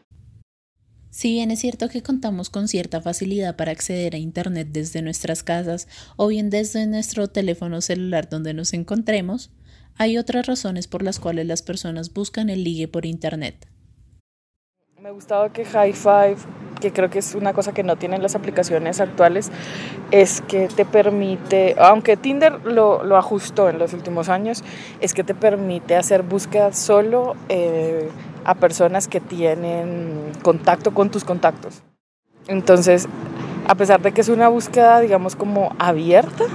Si 1.13 1.31
bien 1.31 1.51
es 1.51 1.59
cierto 1.59 1.89
que 1.89 2.01
contamos 2.01 2.49
con 2.49 2.67
cierta 2.67 2.99
facilidad 2.99 3.55
para 3.55 3.71
acceder 3.71 4.15
a 4.15 4.17
Internet 4.17 4.69
desde 4.71 5.03
nuestras 5.03 5.43
casas 5.43 5.87
o 6.15 6.25
bien 6.25 6.49
desde 6.49 6.87
nuestro 6.87 7.27
teléfono 7.27 7.81
celular 7.81 8.29
donde 8.29 8.55
nos 8.55 8.73
encontremos, 8.73 9.51
hay 9.95 10.17
otras 10.17 10.47
razones 10.47 10.87
por 10.87 11.03
las 11.03 11.19
cuales 11.19 11.45
las 11.45 11.61
personas 11.61 12.11
buscan 12.11 12.49
el 12.49 12.63
ligue 12.63 12.87
por 12.87 13.05
Internet. 13.05 13.67
Me 14.99 15.11
gustaba 15.11 15.53
que 15.53 15.65
High 15.65 15.93
Five, 15.93 16.37
que 16.81 16.91
creo 16.91 17.11
que 17.11 17.19
es 17.19 17.35
una 17.35 17.53
cosa 17.53 17.75
que 17.75 17.83
no 17.83 17.95
tienen 17.95 18.23
las 18.23 18.33
aplicaciones 18.33 18.99
actuales, 18.99 19.51
es 20.09 20.41
que 20.41 20.67
te 20.67 20.83
permite, 20.83 21.75
aunque 21.77 22.17
Tinder 22.17 22.65
lo, 22.65 23.15
ajustó 23.15 23.69
en 23.69 23.77
los 23.77 23.93
últimos 23.93 24.29
años, 24.29 24.63
es 24.99 25.13
que 25.13 25.23
te 25.23 25.35
permite 25.35 25.95
hacer 25.95 26.23
búsquedas 26.23 26.75
solo 26.79 27.35
eh, 27.49 28.09
a 28.45 28.55
personas 28.55 29.07
que 29.07 29.19
tienen 29.19 30.31
contacto 30.41 30.93
con 30.93 31.09
tus 31.09 31.23
contactos. 31.23 31.83
Entonces, 32.47 33.07
a 33.67 33.75
pesar 33.75 34.01
de 34.01 34.11
que 34.11 34.21
es 34.21 34.29
una 34.29 34.49
búsqueda, 34.49 34.99
digamos, 34.99 35.35
como 35.35 35.75
abierta, 35.79 36.45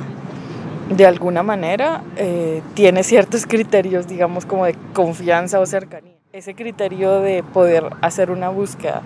de 0.91 1.07
alguna 1.07 1.43
manera, 1.43 2.03
eh, 2.17 2.63
tiene 2.75 3.03
ciertos 3.03 3.47
criterios, 3.47 4.07
digamos, 4.09 4.47
como 4.47 4.65
de 4.65 4.75
confianza 4.95 5.61
o 5.61 5.67
cercanía 5.67 6.19
ese 6.33 6.55
criterio 6.55 7.21
de 7.21 7.43
poder 7.43 7.89
hacer 8.03 8.31
una 8.31 8.51
búsqueda 8.51 9.03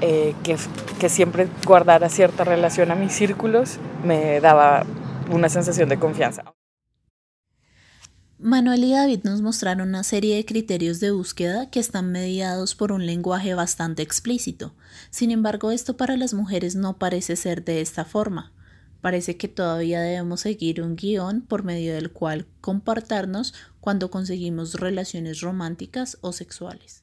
eh, 0.00 0.34
que, 0.42 0.56
que, 0.98 1.08
siempre 1.08 1.46
guardara 1.64 2.08
cierta 2.08 2.42
relación 2.42 2.90
a 2.90 2.96
mis 2.96 3.12
círculos 3.12 3.78
me 4.04 4.40
daba 4.40 4.84
una 5.30 5.48
sensación 5.48 5.88
de 5.88 5.98
confianza. 5.98 6.42
Manuel 8.42 8.84
y 8.84 8.92
David 8.92 9.20
nos 9.24 9.42
mostraron 9.42 9.88
una 9.88 10.02
serie 10.02 10.36
de 10.36 10.46
criterios 10.46 10.98
de 10.98 11.10
búsqueda 11.10 11.68
que 11.68 11.78
están 11.78 12.10
mediados 12.10 12.74
por 12.74 12.90
un 12.90 13.04
lenguaje 13.04 13.52
bastante 13.52 14.02
explícito. 14.02 14.72
Sin 15.10 15.30
embargo, 15.30 15.72
esto 15.72 15.98
para 15.98 16.16
las 16.16 16.32
mujeres 16.32 16.74
no 16.74 16.96
parece 16.96 17.36
ser 17.36 17.62
de 17.66 17.82
esta 17.82 18.06
forma. 18.06 18.50
Parece 19.02 19.36
que 19.36 19.48
todavía 19.48 20.00
debemos 20.00 20.40
seguir 20.40 20.80
un 20.80 20.96
guion 20.96 21.42
por 21.42 21.64
medio 21.64 21.92
del 21.92 22.12
cual 22.12 22.46
comportarnos 22.62 23.52
cuando 23.78 24.10
conseguimos 24.10 24.72
relaciones 24.72 25.42
románticas 25.42 26.16
o 26.22 26.32
sexuales. 26.32 27.02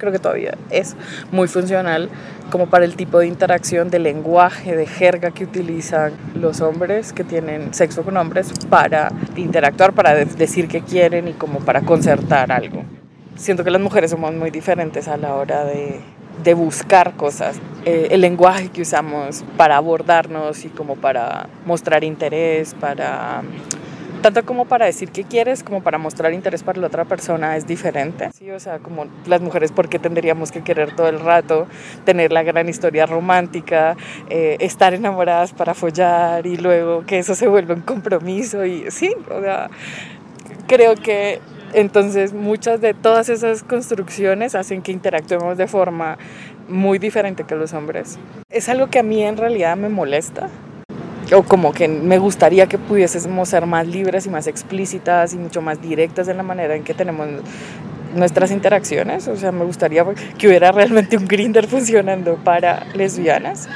Creo 0.00 0.12
que 0.12 0.18
todavía 0.18 0.56
es 0.70 0.96
muy 1.30 1.46
funcional 1.46 2.08
como 2.50 2.68
para 2.68 2.86
el 2.86 2.96
tipo 2.96 3.18
de 3.18 3.26
interacción 3.26 3.90
de 3.90 3.98
lenguaje, 3.98 4.74
de 4.74 4.86
jerga 4.86 5.30
que 5.30 5.44
utilizan 5.44 6.12
los 6.34 6.62
hombres 6.62 7.12
que 7.12 7.22
tienen 7.22 7.74
sexo 7.74 8.02
con 8.02 8.16
hombres 8.16 8.50
para 8.70 9.12
interactuar, 9.36 9.92
para 9.92 10.14
decir 10.14 10.68
que 10.68 10.80
quieren 10.80 11.28
y 11.28 11.34
como 11.34 11.58
para 11.58 11.82
concertar 11.82 12.50
algo. 12.50 12.82
Siento 13.36 13.62
que 13.62 13.70
las 13.70 13.80
mujeres 13.80 14.10
somos 14.10 14.32
muy 14.32 14.50
diferentes 14.50 15.06
a 15.06 15.18
la 15.18 15.34
hora 15.34 15.64
de, 15.64 16.00
de 16.42 16.54
buscar 16.54 17.16
cosas. 17.16 17.60
Eh, 17.84 18.08
el 18.10 18.22
lenguaje 18.22 18.68
que 18.68 18.80
usamos 18.80 19.44
para 19.58 19.76
abordarnos 19.76 20.64
y 20.64 20.68
como 20.68 20.96
para 20.96 21.48
mostrar 21.66 22.04
interés, 22.04 22.74
para 22.74 23.42
tanto 24.20 24.44
como 24.44 24.66
para 24.66 24.86
decir 24.86 25.10
qué 25.10 25.24
quieres, 25.24 25.62
como 25.62 25.82
para 25.82 25.98
mostrar 25.98 26.32
interés 26.32 26.62
para 26.62 26.80
la 26.80 26.86
otra 26.86 27.04
persona 27.04 27.56
es 27.56 27.66
diferente. 27.66 28.30
Sí, 28.32 28.50
o 28.50 28.60
sea, 28.60 28.78
como 28.78 29.06
las 29.26 29.40
mujeres, 29.40 29.72
¿por 29.72 29.88
qué 29.88 29.98
tendríamos 29.98 30.52
que 30.52 30.62
querer 30.62 30.94
todo 30.94 31.08
el 31.08 31.20
rato, 31.20 31.66
tener 32.04 32.32
la 32.32 32.42
gran 32.42 32.68
historia 32.68 33.06
romántica, 33.06 33.96
eh, 34.28 34.56
estar 34.60 34.94
enamoradas 34.94 35.52
para 35.52 35.74
follar 35.74 36.46
y 36.46 36.56
luego 36.56 37.04
que 37.06 37.18
eso 37.18 37.34
se 37.34 37.48
vuelva 37.48 37.74
un 37.74 37.82
compromiso? 37.82 38.64
Y 38.64 38.90
sí, 38.90 39.14
o 39.30 39.40
sea, 39.40 39.70
creo 40.66 40.94
que 40.94 41.40
entonces 41.72 42.32
muchas 42.32 42.80
de 42.80 42.94
todas 42.94 43.28
esas 43.28 43.62
construcciones 43.62 44.54
hacen 44.54 44.82
que 44.82 44.92
interactuemos 44.92 45.56
de 45.56 45.66
forma 45.66 46.18
muy 46.68 46.98
diferente 46.98 47.44
que 47.44 47.54
los 47.54 47.72
hombres. 47.72 48.18
Es 48.50 48.68
algo 48.68 48.88
que 48.88 48.98
a 48.98 49.02
mí 49.02 49.22
en 49.22 49.36
realidad 49.36 49.76
me 49.76 49.88
molesta. 49.88 50.48
O 51.32 51.42
como 51.42 51.72
que 51.72 51.86
me 51.86 52.18
gustaría 52.18 52.66
que 52.66 52.78
pudiésemos 52.78 53.48
ser 53.48 53.66
más 53.66 53.86
libres 53.86 54.26
y 54.26 54.30
más 54.30 54.46
explícitas 54.46 55.32
y 55.32 55.38
mucho 55.38 55.62
más 55.62 55.80
directas 55.80 56.26
en 56.28 56.36
la 56.36 56.42
manera 56.42 56.74
en 56.74 56.82
que 56.82 56.94
tenemos 56.94 57.28
nuestras 58.14 58.50
interacciones. 58.50 59.28
O 59.28 59.36
sea, 59.36 59.52
me 59.52 59.64
gustaría 59.64 60.04
que 60.38 60.48
hubiera 60.48 60.72
realmente 60.72 61.16
un 61.16 61.26
grinder 61.26 61.66
funcionando 61.66 62.36
para 62.36 62.86
lesbianas, 62.94 63.68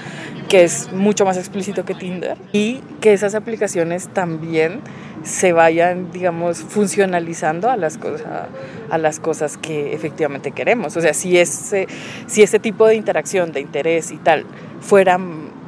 que 0.49 0.64
es 0.64 0.92
mucho 0.92 1.25
más 1.25 1.37
explícito 1.37 1.84
que 1.84 1.94
Tinder. 1.94 2.37
Y 2.52 2.80
que 3.00 3.12
esas 3.12 3.34
aplicaciones 3.34 4.08
también 4.08 4.80
se 5.23 5.52
vayan, 5.52 6.12
digamos, 6.12 6.58
funcionalizando 6.58 7.70
a 7.70 7.76
las, 7.76 7.96
cosas, 7.96 8.26
a 8.90 8.99
las 8.99 9.20
cosas 9.20 9.56
que 9.56 9.94
efectivamente 9.94 10.52
queremos. 10.52 10.96
O 10.96 11.00
sea, 11.00 11.14
si 11.14 11.38
ese, 11.38 11.87
si 12.26 12.42
ese 12.42 12.58
tipo 12.58 12.87
de 12.87 12.96
interacción, 12.96 13.52
de 13.52 13.61
interés 13.61 14.11
y 14.11 14.18
tal, 14.18 14.44
fuera 14.80 15.18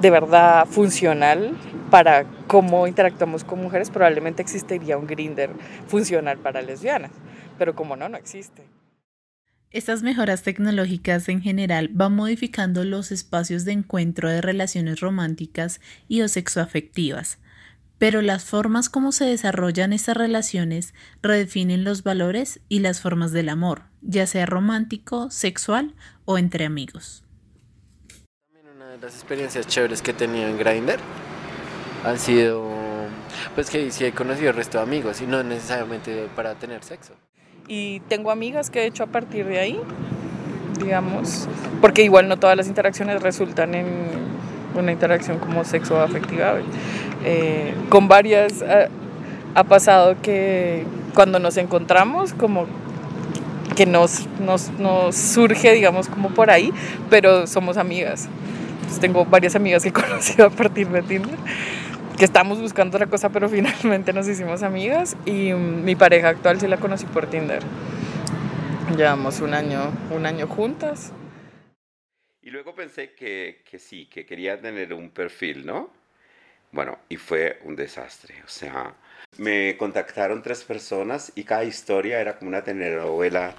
de 0.00 0.10
verdad 0.10 0.66
funcional 0.66 1.56
para 1.90 2.24
cómo 2.46 2.86
interactuamos 2.86 3.44
con 3.44 3.60
mujeres, 3.60 3.90
probablemente 3.90 4.42
existiría 4.42 4.98
un 4.98 5.06
grinder 5.06 5.50
funcional 5.86 6.38
para 6.38 6.62
lesbianas. 6.62 7.12
Pero 7.58 7.74
como 7.74 7.96
no, 7.96 8.08
no 8.08 8.16
existe. 8.16 8.64
Estas 9.70 10.02
mejoras 10.02 10.42
tecnológicas 10.42 11.28
en 11.28 11.42
general 11.42 11.88
van 11.92 12.14
modificando 12.14 12.84
los 12.84 13.12
espacios 13.12 13.64
de 13.64 13.72
encuentro 13.72 14.28
de 14.28 14.40
relaciones 14.40 15.00
románticas 15.00 15.80
y 16.08 16.22
o 16.22 16.28
sexoafectivas 16.28 17.38
pero 17.98 18.20
las 18.20 18.44
formas 18.44 18.88
como 18.88 19.12
se 19.12 19.24
desarrollan 19.24 19.92
estas 19.92 20.16
relaciones 20.16 20.94
redefinen 21.22 21.84
los 21.84 22.02
valores 22.02 22.60
y 22.68 22.80
las 22.80 23.00
formas 23.00 23.32
del 23.32 23.48
amor, 23.48 23.84
ya 24.02 24.26
sea 24.26 24.46
romántico, 24.46 25.30
sexual 25.30 25.94
o 26.24 26.38
entre 26.38 26.66
amigos. 26.66 27.25
Las 29.02 29.14
experiencias 29.14 29.66
chéveres 29.66 30.00
que 30.00 30.12
he 30.12 30.14
tenido 30.14 30.48
en 30.48 30.56
Grindr 30.56 30.98
han 32.04 32.18
sido, 32.18 32.64
pues 33.54 33.68
que 33.68 33.90
sí 33.90 34.06
he 34.06 34.12
conocido 34.12 34.50
el 34.50 34.56
resto 34.56 34.78
de 34.78 34.84
amigos 34.84 35.20
y 35.20 35.26
no 35.26 35.42
necesariamente 35.42 36.28
para 36.34 36.54
tener 36.54 36.82
sexo. 36.82 37.12
Y 37.68 38.00
tengo 38.08 38.30
amigas 38.30 38.70
que 38.70 38.82
he 38.82 38.86
hecho 38.86 39.02
a 39.02 39.08
partir 39.08 39.44
de 39.46 39.58
ahí, 39.58 39.80
digamos, 40.78 41.46
porque 41.82 42.04
igual 42.04 42.28
no 42.28 42.38
todas 42.38 42.56
las 42.56 42.68
interacciones 42.68 43.22
resultan 43.22 43.74
en 43.74 43.86
una 44.74 44.92
interacción 44.92 45.40
como 45.40 45.64
sexo 45.64 46.00
afectiva. 46.00 46.54
Eh, 47.24 47.74
con 47.90 48.08
varias 48.08 48.64
ha, 49.54 49.64
pasado 49.64 50.16
que 50.22 50.84
cuando 51.14 51.38
nos 51.38 51.58
encontramos 51.58 52.32
como 52.32 52.66
que 53.74 53.84
nos, 53.84 54.26
nos, 54.40 54.70
nos, 54.78 55.14
surge, 55.14 55.72
digamos, 55.72 56.08
como 56.08 56.30
por 56.30 56.50
ahí, 56.50 56.72
pero 57.10 57.46
somos 57.46 57.76
amigas. 57.76 58.28
Tengo 59.00 59.24
varias 59.24 59.56
amigas 59.56 59.82
que 59.82 59.90
he 59.90 59.92
conocido 60.04 60.46
a 60.46 60.50
partir 60.50 60.88
de 60.88 61.02
Tinder, 61.02 61.38
que 62.18 62.24
estamos 62.24 62.60
buscando 62.60 62.96
otra 62.96 63.06
cosa, 63.06 63.30
pero 63.30 63.48
finalmente 63.50 64.12
nos 64.12 64.28
hicimos 64.28 64.62
amigas 64.62 65.16
y 65.24 65.52
mm, 65.52 65.84
mi 65.84 65.94
pareja 65.94 66.30
actual 66.30 66.60
sí 66.60 66.66
la 66.66 66.78
conocí 66.78 67.06
por 67.06 67.26
Tinder. 67.26 67.62
Llevamos 68.96 69.40
un 69.40 69.54
año, 69.54 69.92
un 70.10 70.26
año 70.26 70.46
juntas. 70.46 71.12
Y 72.40 72.50
luego 72.50 72.74
pensé 72.74 73.14
que, 73.14 73.62
que 73.68 73.78
sí, 73.78 74.06
que 74.06 74.24
quería 74.24 74.60
tener 74.60 74.92
un 74.92 75.10
perfil, 75.10 75.66
¿no? 75.66 75.90
Bueno, 76.70 76.98
y 77.08 77.16
fue 77.16 77.58
un 77.64 77.74
desastre. 77.74 78.36
O 78.44 78.48
sea, 78.48 78.94
me 79.38 79.76
contactaron 79.76 80.42
tres 80.42 80.62
personas 80.62 81.32
y 81.34 81.44
cada 81.44 81.64
historia 81.64 82.20
era 82.20 82.38
como 82.38 82.50
una 82.50 82.62
telenovela 82.62 83.54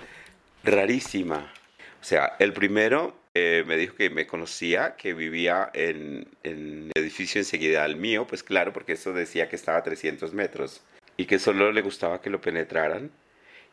rarísima. 0.63 1.51
O 1.99 2.03
sea, 2.03 2.35
el 2.39 2.53
primero 2.53 3.15
eh, 3.37 3.63
me 3.65 3.77
dijo 3.77 3.95
que 3.95 4.09
me 4.09 4.27
conocía, 4.27 4.95
que 4.95 5.13
vivía 5.13 5.69
en, 5.73 6.27
en, 6.43 6.91
el 6.95 7.03
edificio 7.03 7.39
enseguida 7.39 7.83
al 7.83 7.95
mío, 7.95 8.25
pues 8.27 8.43
claro, 8.43 8.73
porque 8.73 8.93
eso 8.93 9.13
decía 9.13 9.49
que 9.49 9.55
estaba 9.55 9.79
a 9.79 9.83
300 9.83 10.33
metros 10.33 10.81
y 11.17 11.25
que 11.25 11.39
solo 11.39 11.71
le 11.71 11.81
gustaba 11.81 12.21
que 12.21 12.29
lo 12.29 12.41
penetraran. 12.41 13.11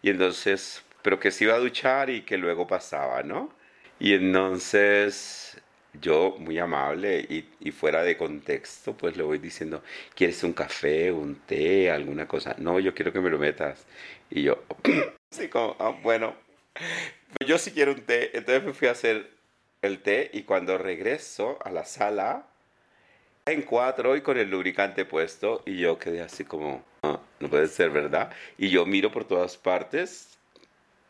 Y 0.02 0.10
entonces, 0.10 0.84
pero 1.02 1.20
que 1.20 1.30
se 1.30 1.44
iba 1.44 1.54
a 1.54 1.58
duchar 1.58 2.10
y 2.10 2.22
que 2.22 2.36
luego 2.38 2.66
pasaba, 2.66 3.22
¿no? 3.22 3.54
Y 3.98 4.14
entonces 4.14 5.56
yo 6.00 6.36
muy 6.38 6.58
amable 6.58 7.20
y, 7.60 7.70
fuera 7.72 8.02
de 8.02 8.16
contexto, 8.16 8.96
pues 8.96 9.16
le 9.16 9.22
voy 9.22 9.38
diciendo, 9.38 9.82
¿quieres 10.14 10.42
un 10.42 10.52
café, 10.52 11.12
un 11.12 11.36
té, 11.36 11.90
alguna 11.90 12.26
cosa? 12.28 12.54
No, 12.58 12.80
yo 12.80 12.94
quiero 12.94 13.12
que 13.12 13.20
me 13.20 13.30
lo 13.30 13.38
metas. 13.38 13.86
Y 14.30 14.42
yo, 14.42 14.64
sí, 15.30 15.48
como, 15.48 15.76
ah, 15.78 15.96
bueno, 16.02 16.34
yo 17.46 17.58
sí 17.58 17.70
quiero 17.72 17.92
un 17.92 18.02
té. 18.02 18.36
Entonces 18.36 18.64
me 18.64 18.72
fui 18.72 18.88
a 18.88 18.92
hacer 18.92 19.30
el 19.86 20.00
té 20.00 20.30
y 20.32 20.42
cuando 20.42 20.78
regreso 20.78 21.58
a 21.64 21.70
la 21.70 21.84
sala, 21.84 22.46
en 23.46 23.62
cuatro 23.62 24.16
y 24.16 24.22
con 24.22 24.38
el 24.38 24.50
lubricante 24.50 25.04
puesto 25.04 25.62
y 25.66 25.78
yo 25.78 25.98
quedé 25.98 26.22
así 26.22 26.44
como, 26.44 26.82
no, 27.02 27.20
no 27.40 27.48
puede 27.48 27.68
ser, 27.68 27.90
¿verdad? 27.90 28.32
Y 28.56 28.70
yo 28.70 28.86
miro 28.86 29.12
por 29.12 29.24
todas 29.24 29.56
partes, 29.56 30.38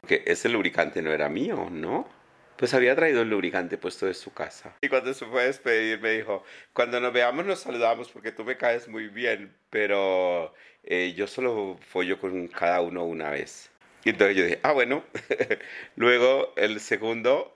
porque 0.00 0.22
ese 0.26 0.48
lubricante 0.48 1.00
no 1.02 1.12
era 1.12 1.28
mío, 1.28 1.68
¿no? 1.70 2.08
pues 2.56 2.72
había 2.74 2.94
traído 2.94 3.22
el 3.22 3.30
lubricante 3.30 3.78
puesto 3.78 4.06
de 4.06 4.14
su 4.14 4.32
casa. 4.32 4.76
Y 4.80 4.88
cuando 4.88 5.12
se 5.12 5.26
fue 5.26 5.42
a 5.42 5.46
despedir 5.46 6.00
me 6.00 6.12
dijo, 6.12 6.44
cuando 6.72 7.00
nos 7.00 7.12
veamos 7.12 7.44
nos 7.44 7.60
saludamos 7.60 8.10
porque 8.10 8.32
tú 8.32 8.44
me 8.44 8.56
caes 8.56 8.88
muy 8.88 9.08
bien, 9.08 9.54
pero 9.70 10.54
eh, 10.84 11.14
yo 11.16 11.26
solo 11.26 11.78
follo 11.80 12.18
con 12.18 12.48
cada 12.48 12.80
uno 12.80 13.04
una 13.04 13.30
vez. 13.30 13.70
Y 14.04 14.10
entonces 14.10 14.36
yo 14.36 14.44
dije, 14.44 14.60
ah, 14.62 14.72
bueno. 14.72 15.02
Luego 15.96 16.52
el 16.56 16.78
segundo 16.80 17.53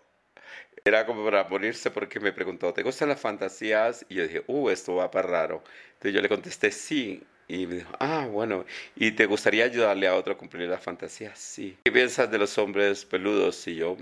era 0.89 1.07
como 1.07 1.25
para 1.25 1.49
ponerse 1.49 1.91
porque 1.91 2.21
me 2.21 2.33
preguntó, 2.33 2.73
¿te 2.73 2.83
gustan 2.83 3.09
las 3.09 3.21
fantasías? 3.21 4.05
Y 4.09 4.17
yo 4.17 4.23
dije, 4.25 4.43
uh, 4.47 4.71
esto 4.71 4.97
va 4.97 5.11
para 5.11 5.29
raro. 5.29 5.63
Entonces 5.93 6.15
yo 6.15 6.21
le 6.21 6.29
contesté, 6.29 6.71
sí. 6.71 7.23
Y 7.47 7.67
me 7.67 7.77
dijo, 7.77 7.93
ah, 7.99 8.27
bueno, 8.31 8.67
¿y 8.95 9.13
te 9.13 9.27
gustaría 9.27 9.65
ayudarle 9.65 10.07
a 10.07 10.15
otro 10.15 10.35
a 10.35 10.37
cumplir 10.37 10.69
la 10.69 10.79
fantasía? 10.79 11.35
Sí. 11.35 11.79
¿Qué 11.85 11.93
piensas 11.93 12.31
de 12.31 12.39
los 12.39 12.59
hombres 12.59 13.07
peludos? 13.07 13.67
Y 13.67 13.77
yo, 13.77 13.97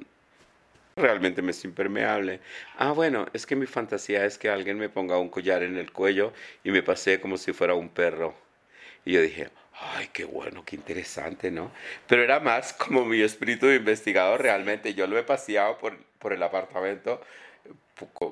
realmente 0.97 1.43
me 1.43 1.51
es 1.51 1.65
impermeable. 1.65 2.41
Ah, 2.79 2.93
bueno, 2.93 3.27
es 3.33 3.47
que 3.47 3.55
mi 3.55 3.67
fantasía 3.67 4.25
es 4.25 4.39
que 4.39 4.49
alguien 4.49 4.79
me 4.79 4.89
ponga 4.89 5.19
un 5.19 5.29
collar 5.29 5.63
en 5.63 5.77
el 5.77 5.93
cuello 5.93 6.33
y 6.65 6.71
me 6.71 6.83
pase 6.83 7.21
como 7.21 7.37
si 7.37 7.53
fuera 7.53 7.75
un 7.75 7.89
perro. 7.89 8.35
Y 9.05 9.13
yo 9.13 9.21
dije, 9.21 9.51
ay, 9.81 10.09
qué 10.13 10.25
bueno, 10.25 10.65
qué 10.65 10.77
interesante, 10.77 11.51
¿no? 11.51 11.71
Pero 12.07 12.23
era 12.23 12.41
más 12.41 12.73
como 12.73 13.05
mi 13.05 13.21
espíritu 13.23 13.67
de 13.67 13.77
investigador 13.77 14.43
realmente. 14.43 14.95
Yo 14.95 15.07
lo 15.07 15.19
he 15.19 15.23
paseado 15.23 15.79
por, 15.79 15.97
por 16.19 16.33
el 16.33 16.43
apartamento 16.43 17.21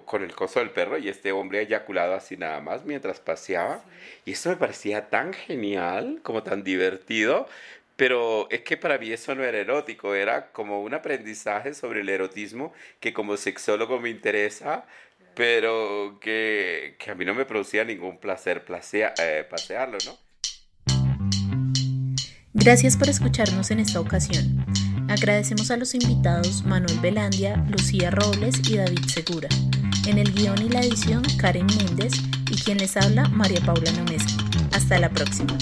con 0.05 0.23
el 0.23 0.35
coso 0.35 0.61
del 0.61 0.71
perro 0.71 0.99
y 0.99 1.09
este 1.09 1.33
hombre 1.33 1.63
eyaculado 1.63 2.15
así 2.15 2.37
nada 2.37 2.61
más 2.61 2.85
mientras 2.85 3.21
paseaba. 3.21 3.83
Y 4.25 4.33
eso 4.33 4.51
me 4.51 4.57
parecía 4.57 5.09
tan 5.09 5.33
genial, 5.33 6.21
como 6.23 6.43
tan 6.43 6.63
divertido, 6.65 7.49
pero 7.97 8.49
es 8.51 8.63
que 8.63 8.77
para 8.77 8.99
mí 8.99 9.13
eso 9.13 9.35
no 9.35 9.45
era 9.45 9.59
erótico, 9.59 10.15
era 10.15 10.53
como 10.53 10.83
un 10.83 10.95
aprendizaje 10.95 11.75
sobre 11.75 12.01
el 12.01 12.09
erotismo 12.09 12.75
que 13.01 13.13
como 13.15 13.37
sexólogo 13.37 14.01
me 14.01 14.11
interesa, 14.11 14.87
pero 15.35 16.19
que, 16.21 16.97
que 16.99 17.11
a 17.11 17.15
mí 17.15 17.25
no 17.25 17.35
me 17.35 17.45
producía 17.47 17.85
ningún 17.85 18.19
placer 18.19 18.65
eh, 19.19 19.47
pasearlo, 19.49 19.99
¿no? 20.07 20.24
Gracias 22.65 22.97
por 22.97 23.11
escucharnos 23.11 23.71
en 23.71 23.79
esta 23.79 24.01
ocasión. 24.01 24.65
Agradecemos 25.11 25.71
a 25.71 25.77
los 25.77 25.93
invitados 25.93 26.65
Manuel 26.65 26.99
Belandia, 27.01 27.63
Lucía 27.69 28.11
Robles 28.11 28.59
y 28.71 28.79
David 28.79 29.05
Segura. 29.07 29.51
En 30.07 30.17
el 30.17 30.33
guion 30.33 30.63
y 30.63 30.71
la 30.71 30.81
edición, 30.81 31.23
Karen 31.37 31.67
Méndez 31.67 32.15
y 32.51 32.57
quien 32.57 32.79
les 32.79 32.97
habla, 32.97 33.29
María 33.29 33.61
Paula 33.61 33.93
Nomeski. 33.93 34.37
Hasta 34.73 34.99
la 34.99 35.11
próxima. 35.11 35.59